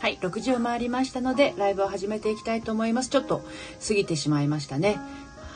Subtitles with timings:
[0.00, 3.08] はい、6時を回りましたので、ライブを始めていきたいと思います。
[3.08, 3.42] ちょっと
[3.86, 4.98] 過ぎてしまいましたね。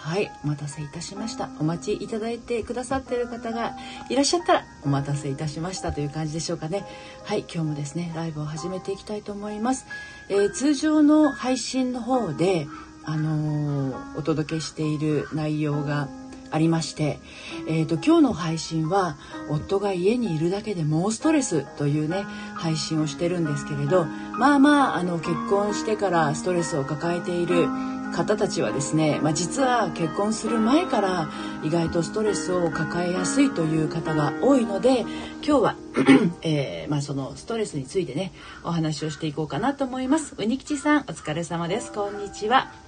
[0.03, 1.49] はい、お待たせいたしました。
[1.61, 3.76] お待ちいただいてくださっている方が
[4.10, 6.84] いらっしゃったらお待たせいたしましたという感じでしょうかね。
[7.23, 9.86] はい、今日もですね、ライブを始めていきたいと思います。
[10.29, 12.67] えー、通常の配信の方で、
[13.05, 16.09] あのー、お届けしている内容が
[16.53, 17.19] ありまして、
[17.66, 19.16] えーと、今日の配信は
[19.48, 22.25] 夫が家にいるだけでもうストレスというね
[22.55, 27.67] 配信をしてるんですけれどまあまああの結婚してからストレスを抱えている
[28.13, 31.30] 方たちはですね、まあ、実は結婚する前から
[31.64, 35.77] 意外とストレスを抱えやすいという方が多いので今日は
[36.42, 38.32] えー、まあ、そのストレスについてね
[38.64, 40.34] お話をしていこうかなと思います。
[40.38, 42.81] うにきちさんお疲れ様ですこんにちは。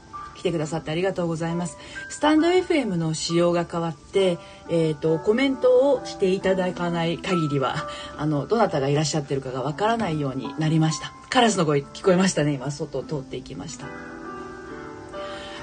[0.45, 1.79] 来てくださってありがとうございます。
[2.11, 4.37] スタンド FM の仕様が変わって、
[4.69, 11.15] えっ、ー、と、コメントをしていただかない限りは、あの、どなたがいらっしゃってるかがわからないようになりました。
[11.31, 12.53] カラスの声聞こえましたね。
[12.53, 13.87] 今、外を通っていきました。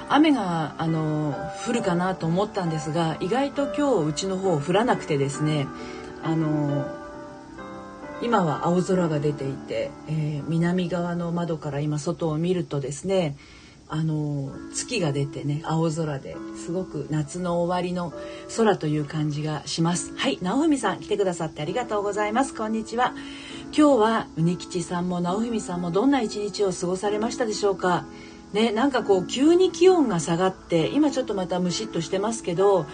[0.08, 1.34] 雨があの
[1.66, 5.66] 降るかなと思ったんですが意外と今日うちの方降らなくてですね
[6.22, 6.86] あの
[8.20, 13.36] 今は青空が出ていて、えー、南側の窓から今外を見るとですね
[13.88, 18.12] あの月が出てね青空ですごく夏の終わりの
[18.56, 20.12] 空という感じがします。
[20.16, 22.54] はい直文さん来てくださってありがとうございます。
[22.54, 23.14] こんにちは。
[23.76, 28.06] 今日はうにきちさんも直文さんもどんな一日を過ごされましたでしょうか。
[28.52, 32.86] ねなんかこう急に気温が下がって今ちょっとまたムシッとしてますけど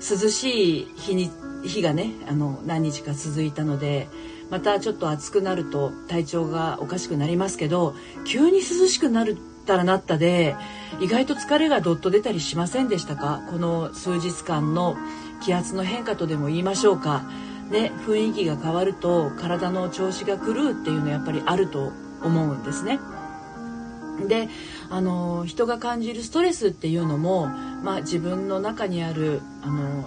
[0.00, 1.30] 涼しい日に
[1.64, 4.08] 日がねあの何日か続いたので
[4.50, 10.54] またちょっと暑くなると体調がおかしくなりますけど急に涼しくなるったらなったで
[11.00, 13.42] 意外と疲れがどっと出たりしませんでしたか？
[13.50, 14.96] この数日間の
[15.42, 17.24] 気圧の変化とでも言いましょうか。
[17.70, 23.00] ね、雰囲気が変わると体の調子が狂うっていうのはやっぱりあると思うんですね。
[24.28, 24.48] で
[24.90, 29.40] あの人が感じるストレスっていうのも、まあ、自分の中にある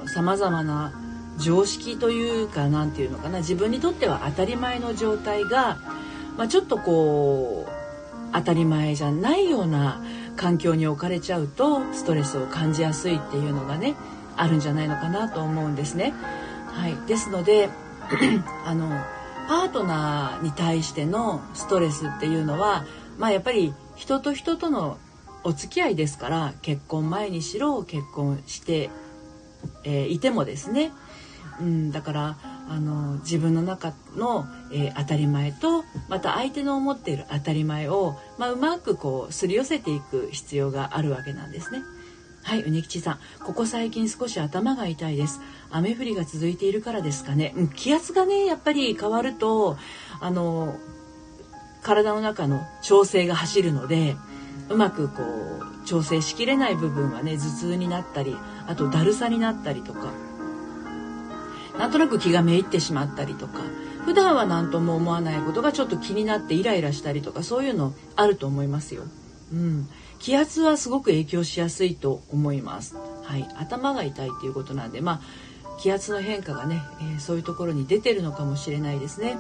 [0.06, 0.94] さまざまな
[1.38, 5.78] 常識というか何て言うのかな自分にとっては当たり前の状態が、
[6.38, 7.87] まあ、ちょっとこう
[8.34, 10.04] 当たり前じゃないような
[10.36, 13.96] 環境に置かれちゃうとストレスを感じやすいっていうのがね
[14.36, 16.14] あるんじゃないのかなと思うんですね。
[16.68, 17.70] はい、ですので
[18.66, 18.90] あの
[19.48, 22.86] パートナーに対してのストレスっていうのは、
[23.18, 24.98] まあ、やっぱり人と人との
[25.44, 28.90] お付き合いですから結婚前にしろ結婚して、
[29.86, 30.92] えー、いてもですね、
[31.60, 32.38] うん、だから
[32.70, 41.82] あの自分の中の、えー、当たり前とまた相手の思っている当たり前を、まあ、うまくこうすり寄せていく必要があるわけなんですね。
[42.44, 45.42] はい、うにきちさん、ここ最近少し頭が痛いです。
[45.70, 47.54] 雨降りが続いているからですかね。
[47.58, 49.76] うん、気圧がね、やっぱり変わると、
[50.22, 50.78] あの、
[51.84, 54.16] 体の中の調整が走るので、
[54.70, 60.14] うまくこう、調整しきれない部分はね、頭痛になったり、あとだるさになったりとか、
[61.78, 63.62] なんとなく気がめいってしまったりとか
[64.06, 69.04] 普段は何とも思わないことがちょっと気になってイライラしたりとかそういうのあると思いますよ。
[69.52, 69.90] うん、
[70.20, 72.96] 気圧はすごく影響しやすいと思います。
[73.24, 75.22] はい、頭が痛いっていうことなんで、まあ
[75.78, 79.38] 気圧の変化がね、えー、そういうところに出てるのかもしれないですね。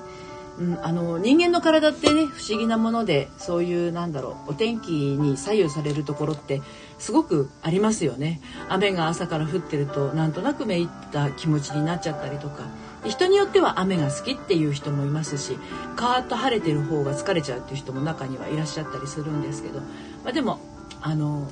[0.59, 6.62] うん、あの人間の体ってね不思議なものでそういうなんだろうお天気に左右されるところって
[7.00, 8.41] すごくありますよね。
[8.69, 12.63] 雨が朝から降ってるとなんとなくめいった気持ちになっちゃったりとか。
[13.06, 15.58] 人によっては雨が好きっていう人もいますし
[15.96, 19.85] カーッと晴れてる方が疲れちゃうっていう人も中にはいらっしゃったりするんですけど、ま
[20.30, 20.59] あ、でも
[21.00, 21.50] あの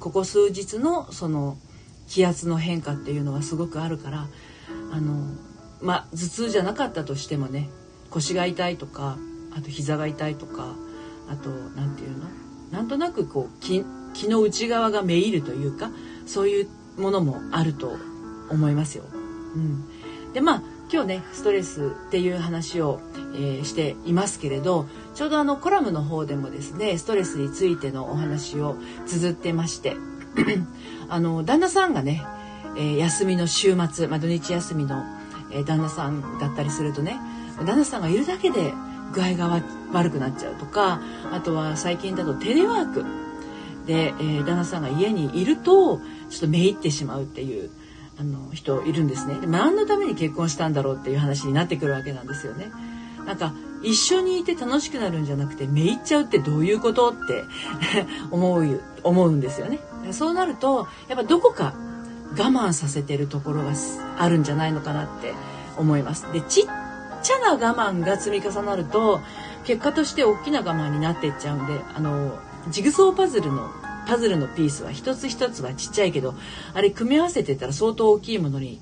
[0.00, 1.58] ここ数日のその
[2.06, 4.28] 気圧の変化っていうのはすごくあるから
[4.92, 5.34] あの
[5.82, 7.68] まあ頭痛じゃなかったとしてもね
[8.08, 9.18] 腰が痛いとか
[9.54, 10.74] あと膝が痛いとか
[11.28, 12.28] あと何て言うの？
[12.70, 13.60] なんとなくこう
[14.14, 15.90] 気の内側がめいるというか
[16.26, 17.96] そういうものもあると
[18.50, 19.04] 思いますよ。
[19.54, 23.00] うん、でまあ今日ねストレスっていう話を、
[23.34, 28.76] えー、していますけれどちょうどあのコラムの方でもですねストレスについてのお話を
[29.06, 29.96] 綴ってまして
[31.08, 32.24] あの旦那さんがね、
[32.76, 35.04] えー、休みの週末、まあ、土日休みの、
[35.50, 37.18] えー、旦那さんだったりするとね
[37.64, 38.72] 旦那さんがいるだけで
[39.12, 39.62] 具合が
[39.92, 41.00] 悪くなっちゃうとか
[41.32, 43.04] あとは最近だとテレワーク
[43.86, 45.98] で、えー、旦那さんが家にいると
[46.30, 47.70] ちょっとめいってしまうっていう
[48.18, 49.34] あの人いるんですね。
[49.40, 52.70] で何のために結婚したんだろうっていう話になってくるわけなんですよね。
[53.26, 57.44] なんか一緒にいて楽しくなるんじゃなくてめいっちゃうってどういうことって
[58.30, 59.80] 思う思うんですよね。
[60.12, 61.74] そうなるとやっぱどこか
[62.32, 63.72] 我慢させてるところが
[64.18, 65.34] あるんじゃないのかなって
[65.76, 66.26] 思います。
[66.32, 66.64] でちっ
[67.22, 69.20] ちゃな我慢が積み重なると
[69.64, 72.38] 結果として大きな我慢になっていっちゃうんであの
[72.70, 73.70] ジグソーパズルの
[74.06, 76.34] パズルのピースは一つ一つはちっちゃいけど
[76.74, 78.80] あれ組み合わせてたら相当大きいものに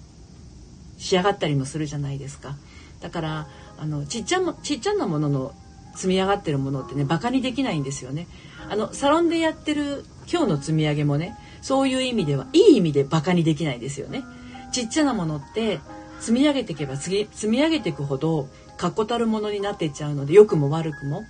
[0.98, 2.56] 仕上がったりもするじゃないですか。
[3.00, 3.48] だから
[3.78, 5.54] あのちっちゃちっちゃなものの
[5.94, 8.26] 積み上がってるものってねバカにできないんですよね。
[8.68, 14.24] あのサロンでやってる今日の積み上げもねそういう意味ではいい意味でバカにできないですよね。
[14.72, 15.80] ちっちゃなものって
[16.20, 21.24] 積み上げていけば次積み上げていくほど確固たるものになっていっちゃうので良くも悪くも、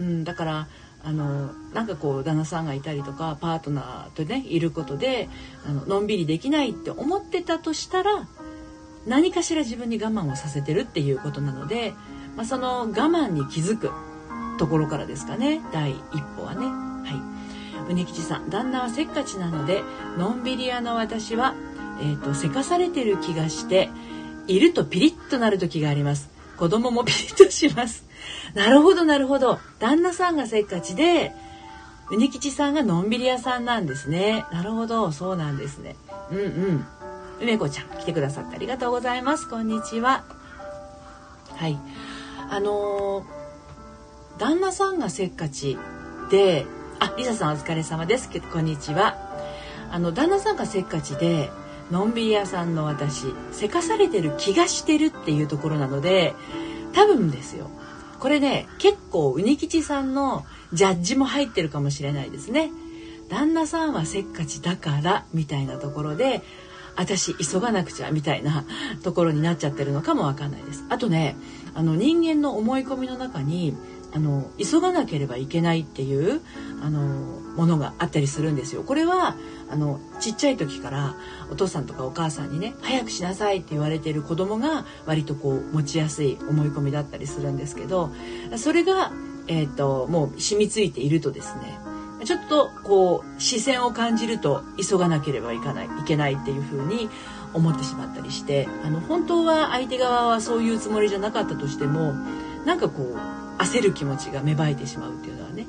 [0.00, 0.68] うん、だから
[1.06, 5.28] あのなんかこう旦那さんがいたりとかパートナーとねいることで
[5.64, 8.26] あののんびりできないって思ってたとしたら
[9.06, 11.94] 何かしら自分に我慢をさせてるっていうことなので、
[12.34, 13.92] まあ、その我慢に気づく
[14.58, 15.60] ところからですかね。
[15.72, 15.96] 第一
[16.36, 16.66] 歩はね。
[16.66, 19.84] はい、うにきさん旦那はせっかちなので
[20.18, 21.54] のんびり屋の私は、
[22.00, 23.90] えーと、せかされてる気がして
[24.48, 26.30] いるとピリッとなる時があります。
[26.56, 28.05] 子供もピリッとします。
[28.54, 29.58] なるほどなるほど。
[29.78, 31.34] 旦那さんがせっかちで
[32.10, 34.46] うにきちさんがのんびり屋さんなんですね。
[34.52, 35.96] なるほどそうなんですね。
[36.30, 36.86] うんうん。
[37.40, 39.48] 梅子ちゃん来てくださってありがとうございます。
[39.48, 40.24] こんにちは。
[41.56, 41.78] はい。
[42.48, 43.24] あのー、
[44.38, 45.76] 旦那さんがせっかち
[46.30, 46.66] で
[46.98, 48.30] あリサさんお疲れ様です。
[48.52, 49.16] こんにちは。
[49.90, 51.50] あの旦那さんがせっかちで
[51.90, 56.34] のんびり屋さんの私せかされてる気がしてるっていうところなので
[56.92, 57.70] 多分ですよ。
[58.18, 62.70] これね結構うにきちさんのジャッジも入ってるかもしれないですね。
[63.28, 66.42] 旦那さんはせっかちだからみたいなところで
[66.96, 68.64] 私急がなくちゃみたいな
[69.02, 70.84] ところになっちゃってるのかもわかんないです。
[70.88, 71.36] あとね
[71.74, 73.76] あの人間の思い込みの中に
[74.12, 76.40] あの急がなければいけないっていう
[76.82, 77.00] あの
[77.56, 78.82] ものがあったりするんですよ。
[78.82, 79.36] これは
[79.68, 81.16] あのちっちゃい時から
[81.50, 88.10] お父さんとかお母さんにね早くしなさいって言われてる子供が割とこう持ちやすい思い込みだったりするんですけど
[88.56, 89.12] それが、
[89.48, 91.78] えーと、もう染みついているとですね
[92.24, 97.10] ちょっとこう視線を感じると急がなければいかないいけないっていう風に
[97.52, 102.14] 思ってしまったりしてあの本当は相手側はそういうつもりじゃなかったとしても
[102.64, 105.66] なんかこう焦る気持ちが芽生えてしまうっていうのはね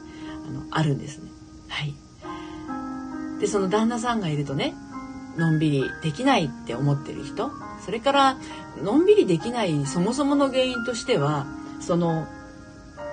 [0.47, 1.29] あのあるんですね。
[1.69, 4.73] はい、でその旦那さんがいるとね
[5.37, 7.51] のんびりできないって思ってる人
[7.85, 8.37] それから
[8.83, 11.45] のんびりできないそもそもの原因としては
[11.79, 12.27] その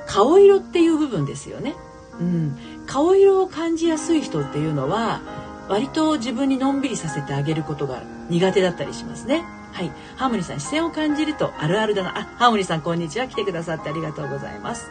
[0.07, 1.75] 顔色っていう部分ですよね。
[2.21, 2.57] うん、
[2.87, 5.21] 顔色を感じやすい人っていうのは
[5.69, 9.45] 割と自分にのんびりさせてあげることが苦手だったりしますね。
[9.75, 9.91] はい。
[10.15, 12.17] ハーモニーさん、視線を感じるとあるあるだな。
[12.17, 13.27] あ、ハーモニーさん、こんにちは。
[13.27, 14.89] 来てくださってありがとうございます。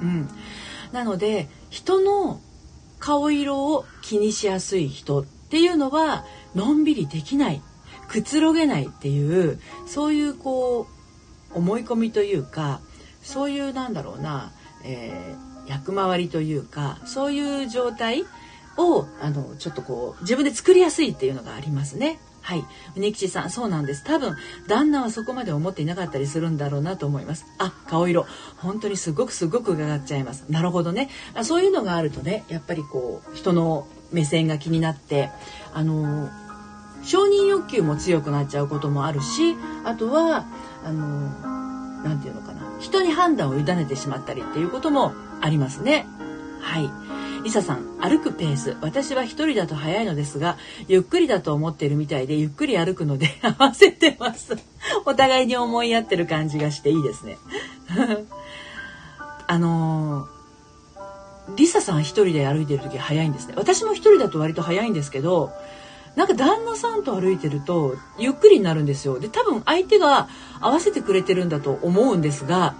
[0.00, 0.30] うん。
[0.92, 2.40] なので、人の
[3.00, 6.24] 顔色を気にしやすい人っていうのは、
[6.54, 7.60] のんびりできない、
[8.08, 10.86] くつろげないっていう、そういうこ
[11.52, 12.80] う、思い込みというか、
[13.22, 14.52] そういうなんだろうな、
[14.84, 18.24] えー、役回りというか、そういう状態
[18.78, 22.18] を、あの、ちょっとこう、自分で作りやすいっていうのがありますね。
[22.44, 22.64] はい。
[22.94, 24.04] うにきちさん、そうなんです。
[24.04, 24.36] 多分、
[24.68, 27.46] 旦那はそこまで思っていなかったりするんだろうなと思います。
[27.56, 28.26] あ、顔色。
[28.58, 30.44] 本当にすごくすごく伺っちゃいます。
[30.50, 31.08] なるほどね。
[31.34, 35.30] あそういうのがあるとね、やっぱりこう、人の目線が気になって、
[35.72, 36.28] あの、
[37.02, 40.44] 承認欲求も強くなっちゃうこともあるし、あとは、
[40.84, 41.30] あの、
[42.06, 42.60] なていうのかな。
[42.78, 46.06] 人に判断を委ねてしまったりっていうこともありますね。
[46.60, 46.90] はい。
[47.44, 48.74] リサさん、歩くペース。
[48.80, 50.56] 私は一人だと早いのですが、
[50.88, 54.56] ゆっくりだと思ってるみたいで、ゆっくり歩くので 合わせてます。
[55.04, 57.36] お互いに思いやってる感じがしていいですね。
[59.46, 63.52] あのー、リサさん一人で歩いてる時早いんですね。
[63.58, 65.52] 私も一人だと割と早いんですけど、
[66.16, 69.18] なんか旦那さんと歩いてるとゆっくりになるんですよ。
[69.18, 70.28] で、多分相手が
[70.60, 72.74] 合わせてくれてるんだと思うんですが、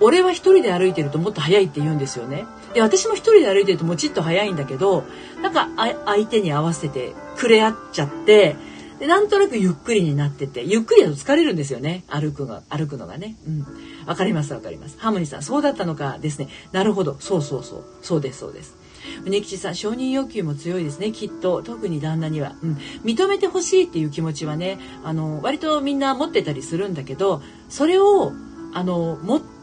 [0.00, 2.46] 俺は一人で歩いてるともっと早いって言うんですよね。
[2.74, 5.04] で私も一人で歩いてるともちっと早いんだけど
[5.42, 5.68] なんか
[6.04, 8.56] 相手に合わせてくれ合っちゃって
[8.98, 13.36] でなんとなくゆっくりになっててゆっくりだと疲れるんですよね歩くが歩くのがね。
[13.46, 13.66] うん
[14.06, 14.98] わかりますわかります。
[14.98, 16.48] ハーモニーさんそうだったのかですね。
[16.72, 18.76] なるほどそうそうそうそうですそうです。
[19.24, 28.32] うねきちさん承認欲求も強いですねきっと特に旦那には、うん、認めてほしいっていう気持ちはねあの割とみんな持ってたりするんだけどそれを
[28.72, 29.53] あの持って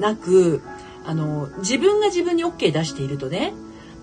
[0.00, 0.62] なく
[1.04, 3.54] あの自分が自分に OK 出しているとね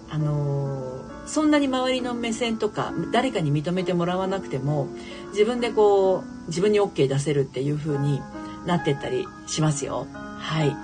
[0.09, 4.87] あのそんなに周りの目線とか誰かに認めてもらわなくても
[5.31, 8.21] 自分でこう自分に OK 出せるっていう風に
[8.65, 10.07] なってったりしますよ。
[10.13, 10.75] はい。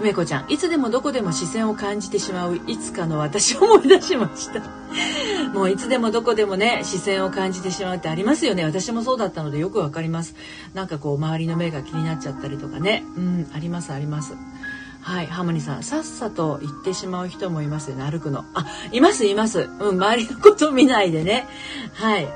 [0.00, 4.60] 梅子ちゃんいつでもどこでも視線を感じてしまういつかの私を思い出しました
[5.52, 10.34] もういつでもどこでもね視線を感じてしまうってありますよね私もそうだったのでよくわかります
[10.74, 14.34] なんかこう周りの目が気になっちゃったりとかねうんありますあります
[15.02, 18.44] はい、ハモニさん、さっさと行ってしまう人もいますよね、歩くの。
[18.54, 19.62] あ、います、います。
[19.62, 21.48] うん、周りのこと見ないでね。
[21.94, 22.28] はい。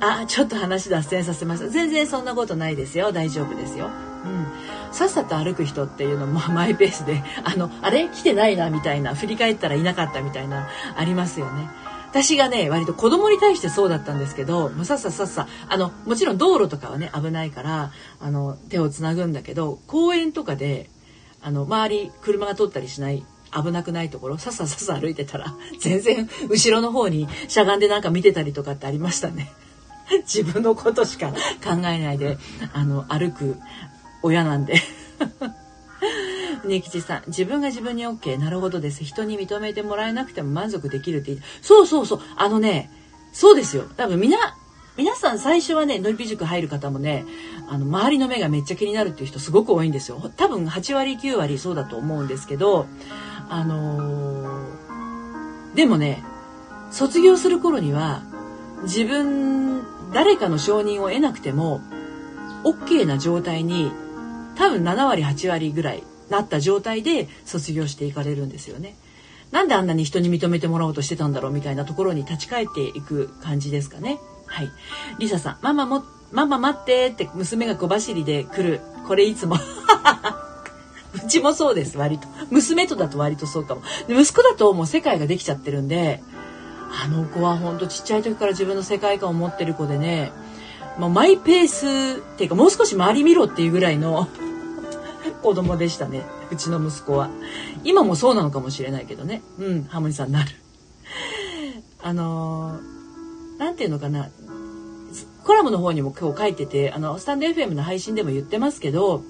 [0.00, 1.68] あ、ちょっと話脱線させました。
[1.68, 3.10] 全然そんなことないですよ。
[3.10, 3.86] 大丈夫ですよ。
[3.86, 4.46] うん。
[4.92, 8.08] さっさと歩く人っていうのも マイペースで、あの、あれ？
[8.08, 11.68] 来てないなみたいな、振り返ったらいなかったみたいな、ありますよね。
[12.10, 20.88] 私がね、割と子供に対してそうだったんですけど、もうさっささっさ、あの、もちろん道路とかはね、危ないから、あの、手をつなぐんだけど、公園とかで、
[21.42, 29.52] あの、周り、車が通ったりしない危なくないところさっささっさ歩いてたら 全然後ろの方にしゃがんでなんか見てたりとかってありましたね。
[30.22, 31.32] 自分のことしか
[31.64, 32.38] 考えないで
[32.72, 33.56] あの歩く
[34.22, 34.80] 親なんで。
[36.64, 39.04] ね吉さん自分が自分に OK なるほどです。
[39.04, 42.20] 人に認めてもらえなくても満足できるってそうそうそう。
[42.36, 42.90] あのね
[43.32, 43.84] そうですよ。
[43.96, 44.56] 多分みな
[44.96, 47.26] 皆さん最初はね、のりぴ塾入る方もね、
[47.68, 50.32] あの、周りの目がめっちゃ気になるっていう人すごく多いんですよ。
[50.38, 52.86] 多分8割9割そうだと思うんですけど、
[53.50, 56.24] あのー、でもね、
[56.90, 58.22] 卒業する頃には、
[58.84, 59.82] 自分、
[60.14, 61.82] 誰かの承認を得なくても、
[62.64, 63.92] OK な状態に、
[64.56, 68.96] 多分7割8割ぐらいなった状態で卒業していかれるんですよね。
[69.52, 74.18] なんであんなに人に認めてもらおうとしてたんだろうみたいなところに立ち返っていく感じですかね。
[74.46, 74.70] はい。
[75.18, 78.80] リサさん、ママも、ママ待ってって娘が小走りで来る。
[79.06, 79.56] これいつも。
[81.14, 82.28] うちもそうです、割と。
[82.50, 83.82] 娘とだと割とそうかも。
[84.08, 86.22] で息子だともう世界ができちゃってるんで、
[87.02, 90.32] あの子はほんとちっちゃい時から自分の世界観を持ってる子でね、
[90.98, 94.28] もうマイペースっていうかもう少し周り見ろっていうぐらいの
[95.46, 96.24] 子供でしたね。
[96.50, 97.30] うちの息子は。
[97.84, 99.42] 今もそうなのかもしれないけどね。
[99.60, 100.50] うん、ハモニさんなる。
[102.02, 104.28] あのー、ていうのかな。
[105.44, 109.22] コラムの方にも今日書いてて、あの、スタンド FM の配信でも言ってますけど、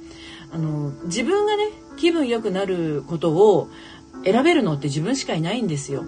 [0.51, 1.69] あの、自分がね、
[1.99, 3.69] 気分良くなることを
[4.25, 6.03] 選べるのって自分しかいないんですよ。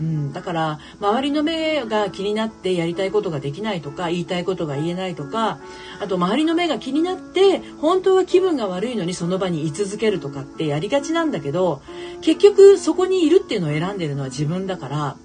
[0.00, 5.58] うん、だから周りの目が気になってやりたいことができないとか言いたいことが言えないとか
[6.00, 11.82] あと周りの目が気になって本当は気分が悪いのにその場に居続けるとかってやりがちなんだけど
[12.20, 15.16] 結局そこにいるっていうのを選んでるのは自分だから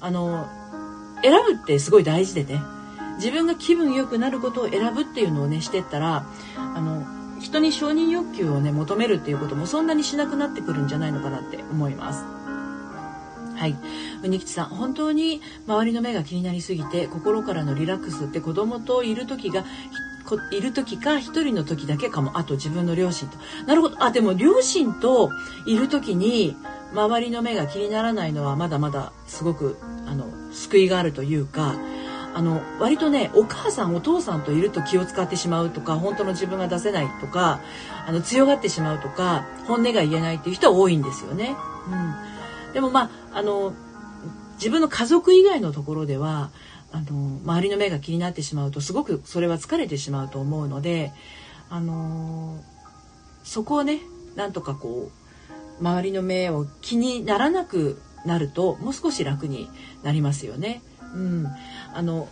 [0.00, 0.48] あの
[1.22, 2.62] 選ぶってすごい大事でね
[3.16, 6.26] 自分が気分良くなることを選ぶっていうのをねしてったら
[6.56, 7.06] あの
[7.40, 12.43] 人に承認欲求をね求めるっていうこともそんなにしなくなってくるんじゃないのかなって思います。
[13.56, 13.76] はい。
[14.22, 19.64] うにきちさん、本当に周りの目が気になりすぎて、心からのリラックスって子供といる時が、
[20.50, 22.38] いる時か一人の時だけかも。
[22.38, 23.36] あと自分の両親と。
[23.66, 24.02] なるほど。
[24.02, 25.30] あ、でも両親と
[25.66, 26.56] いる時に、
[26.92, 31.74] 周りの目が気にならないのはまだまだすごく、あの、救いがあるというか、
[32.34, 37.60] あの割とねお母さんお父さんといると気を使ってしまうとか本当の自分が出せないとか
[38.06, 41.56] あの強がってしまうとか本音が言えないっていう人は多いんですよね。
[41.86, 42.14] うん、
[42.74, 43.72] でもまああの
[44.56, 46.50] 自分の家族以外のところでは
[46.92, 51.12] あの周りの目が気になってしまうとすごくそれは疲れてしまうと思うので
[51.70, 52.62] あの
[53.42, 54.00] そこをね
[54.36, 59.68] なんとかこう周りの目を気にならなくなるともう少し楽に
[60.02, 60.82] なりますよね。
[61.14, 61.46] うん、
[61.92, 62.28] あの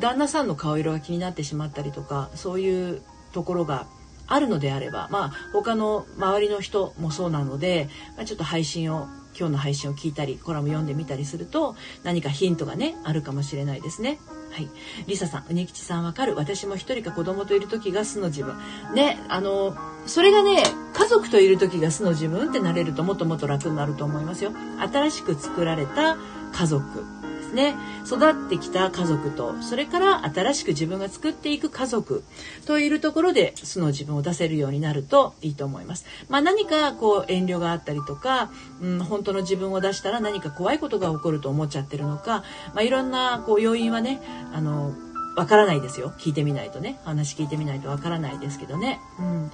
[0.00, 3.86] 旦那さんの顔色が気になってしまったりとかそういうところが
[4.26, 14.18] あるのであればまあ他の周りの人もそうなので、まあ、ちょっと配信を今日の配信を聞いたりコラム読んでみたりすると何かヒントがねあるかもしれないですね。
[14.50, 14.68] はい。
[15.06, 16.34] リサさん、うにきちさんわかる？
[16.34, 18.56] 私も一人か子供といる時が素の自分。
[18.94, 20.62] ね、あの、それがね、
[20.94, 24.52] 家族といる時が素の自分ってなれるともっともっと楽になると思いますよ。
[24.78, 26.16] 新しく作られた
[26.52, 27.04] 家族
[27.48, 27.74] ですね
[28.06, 32.22] 育ってきた家族とそれから新しく自分が作っていく家族
[32.66, 36.04] といるところで素の自分を出せるようになるといいと思います。
[36.28, 38.50] まあ、何かこう遠慮があったりとか、
[38.80, 44.20] うん、本当の自分を出したら何か怖いことが起こると思っちゃってるのか、まあ、いろんなこう要因はね
[44.52, 44.94] あの
[45.36, 46.12] わからないですよ。
[46.18, 46.98] 聞いてみないとね。
[47.04, 49.00] 話聞いてみないとわからないですけどね。
[49.18, 49.50] うん。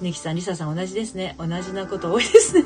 [0.00, 1.36] ネキさん、リサさん同じですね。
[1.38, 2.64] 同じなこと多いですね。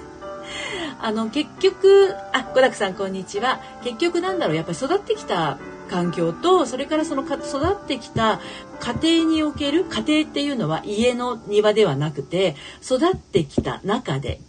[1.01, 3.61] あの結局あ小沢さんこんにちは。
[3.83, 5.59] 結局なんだろうやっぱり育ってきた
[5.91, 7.39] 環境とそれからその育
[7.75, 8.41] ってきた
[8.81, 14.41] 家庭における家庭っていうのは家の庭ではなくて育ってきた中で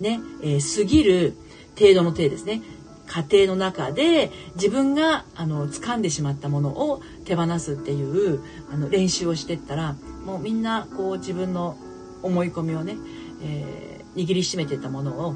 [0.00, 1.34] ね、えー、過ぎる
[1.78, 2.62] 程度の程ですね。
[3.06, 8.40] 家庭の中で自分があの掴んでしまったものを手放すっていう
[8.72, 11.76] あの練習をしてったらもうみんなこう自分の
[12.22, 12.96] 思い込みをね、
[13.42, 15.34] えー握りしめてたものを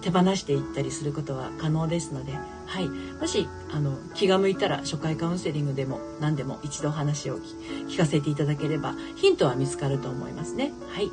[0.00, 2.32] 手放していったりすることは可能ですので、
[2.66, 7.38] はい、もしあの気が向いたら初回カウンセリングでも何でも一度話を
[7.88, 10.72] 聞かせていただければヒントは見つかると思いますね。
[10.88, 11.10] はい。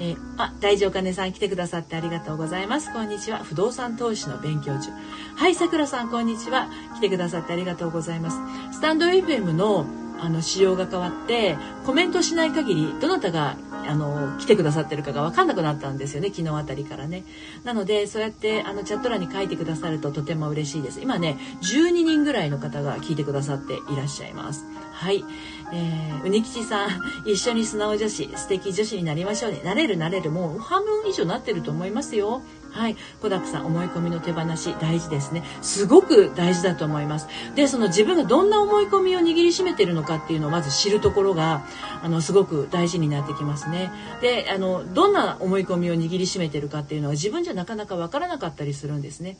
[0.00, 2.92] えー、あ、大丈夫かねさん来てくださってありがとうございます。
[2.92, 3.44] こんにちは。
[3.44, 4.90] 不動産投資の勉強中。
[5.36, 6.68] はい、さくらさんこんにちは。
[6.96, 8.38] 来てくださってありがとうございます。
[8.76, 9.86] スタンド FM の
[10.20, 13.56] あの仕様が変わってコメントしない限りどなたが
[13.86, 17.24] あの来てくださってるかが分かんなくなったんですよね昨日あたりからね。
[17.64, 21.00] なのでそうやってあのチャット欄に書いてくださるととても嬉しいです。
[21.00, 24.64] 今ね12人ぐらいの方が聞いてくださっていらっしゃいます。
[24.92, 25.24] はい。
[25.72, 26.90] えー、うにきちさん
[27.28, 29.60] 一緒に素直女子素敵女子になりましょうね。
[29.64, 30.30] なれるなれる。
[30.30, 32.42] もう半分以上なってると思いますよ。
[32.74, 35.44] はい、コダックさん思い込みの手放し大事ですね。
[35.62, 37.28] すごく大事だと思います。
[37.54, 41.64] でその自分がどんな思い込みを握りしめてるのかっていうのをまず知るところが
[42.02, 43.92] あのすごく大事になってきますね。
[44.20, 49.36] であのどんな思い込みを握りしめてるかっていうのは自分じゃなかなかわからなかったりするんですね。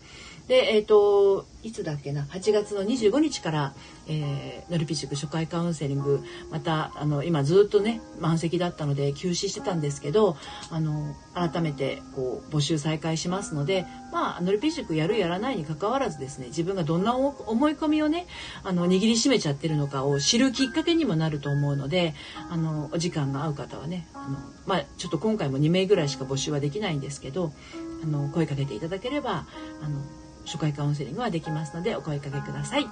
[0.47, 3.75] でえっ、ー、といつだっけな？8月の25日から、
[4.07, 10.37] えー、ノリピチク初回カウンセリングまたあの今ずっとね満席だったので休止してたんですけど
[10.71, 18.27] あの改めてこう募集再開ししますのでまあノリピ塾やるやらないにかかわらずですね自分がどんな思い込みをね
[18.63, 22.15] あの握りしめちゃってるのかを知るきっかけにもなると思うので
[22.51, 27.53] あのお時間が合う方はねあの、まあ、ちょっと今回も2名ぐらいしか募集はできないんですけど
[28.03, 29.47] あの声かけていただければ
[29.83, 30.01] あの
[30.45, 32.87] 初回カウンセリングはできますのでお声かけください。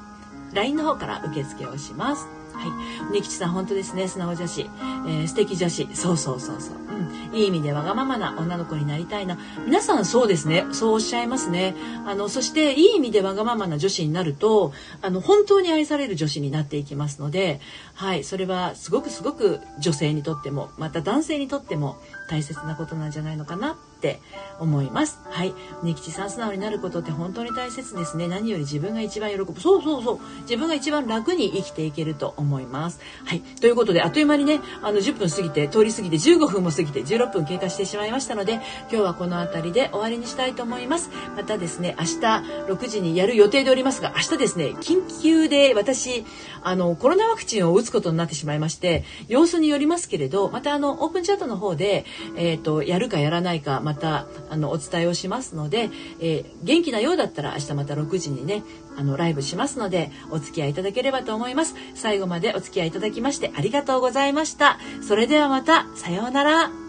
[0.55, 2.27] LINE の方から受付をします。
[2.53, 3.13] はい。
[3.13, 4.07] ねきちさん、本当ですね。
[4.07, 4.61] 素直女子。
[4.61, 5.89] えー、素敵女子。
[5.95, 6.82] そうそうそうそう。
[6.93, 7.37] うん。
[7.37, 9.39] いい意味でわがままな女の子になりたいな。
[9.67, 10.67] 皆さんそうですね。
[10.73, 11.75] そうおっしゃいますね。
[12.07, 17.61] あの、そして、いい意味でわがままな女子になると、あの、本当に愛される女子になっていきますので、
[17.95, 18.25] はい。
[18.25, 21.97] それは、すごくすごく女性にとっても、また男性にとっても
[22.29, 24.21] 大切なことなんじゃないのかなって
[24.59, 25.21] 思います。
[25.31, 25.55] はい。
[25.85, 28.27] ねきちさん素直になることって本当に大切ですね。
[28.27, 29.61] 何より自分が一番喜ぶ。
[29.61, 30.19] そうそうそう。
[30.43, 33.01] 自分が一番楽に生きていけると思います。
[33.25, 33.41] はい。
[33.41, 41.11] ということで、あっという間にね、あの、10分過ぎて、通り過ぎて、15分も過ぎて、16分経過してしまいましたので、今日はこの辺りで終わりにしたいと思います。
[41.37, 42.21] またですね、明日
[42.73, 46.25] 6時にやる予定でおりますが、明日ですね、緊急で私、
[46.63, 52.05] あの、コロナワクチンを打つことになってしまいまして、様子によりますけれど、またあの、オープンチャットの方で、
[52.37, 58.63] えっ、ー、と、やるかやらないか、また、あの、お伝えをしますので、えー、元気なようだったら明日また6時にね、
[58.97, 61.75] あの、ライブしますので、お付き合いいただければと思います。
[61.95, 64.79] 最後までお付き合いいただきましてありがとうございました。
[65.07, 66.82] それではまた、さようなら。